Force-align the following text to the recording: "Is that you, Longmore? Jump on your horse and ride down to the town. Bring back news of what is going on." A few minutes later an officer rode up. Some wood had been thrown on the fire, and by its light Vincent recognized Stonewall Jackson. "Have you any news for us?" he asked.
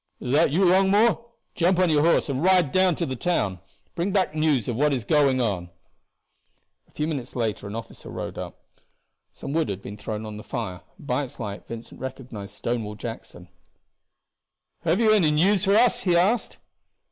"Is 0.19 0.31
that 0.33 0.49
you, 0.49 0.65
Longmore? 0.65 1.25
Jump 1.53 1.77
on 1.77 1.91
your 1.91 2.01
horse 2.01 2.27
and 2.27 2.41
ride 2.41 2.71
down 2.71 2.95
to 2.95 3.05
the 3.05 3.15
town. 3.15 3.59
Bring 3.93 4.11
back 4.11 4.33
news 4.33 4.67
of 4.67 4.75
what 4.75 4.95
is 4.95 5.03
going 5.03 5.39
on." 5.39 5.69
A 6.87 6.91
few 6.91 7.07
minutes 7.07 7.35
later 7.35 7.67
an 7.67 7.75
officer 7.75 8.09
rode 8.09 8.35
up. 8.35 8.63
Some 9.31 9.53
wood 9.53 9.69
had 9.69 9.83
been 9.83 9.97
thrown 9.97 10.25
on 10.25 10.37
the 10.37 10.43
fire, 10.43 10.81
and 10.97 11.05
by 11.05 11.25
its 11.25 11.39
light 11.39 11.67
Vincent 11.67 12.01
recognized 12.01 12.55
Stonewall 12.55 12.95
Jackson. 12.95 13.47
"Have 14.85 14.99
you 14.99 15.11
any 15.11 15.29
news 15.29 15.65
for 15.65 15.75
us?" 15.75 15.99
he 15.99 16.15
asked. 16.17 16.57